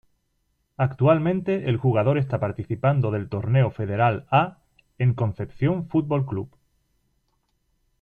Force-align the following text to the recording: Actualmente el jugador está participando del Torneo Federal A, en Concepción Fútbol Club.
Actualmente 0.77 1.69
el 1.69 1.77
jugador 1.77 2.17
está 2.17 2.39
participando 2.39 3.11
del 3.11 3.29
Torneo 3.29 3.69
Federal 3.69 4.25
A, 4.31 4.57
en 4.97 5.13
Concepción 5.13 5.89
Fútbol 5.89 6.25
Club. 6.25 6.49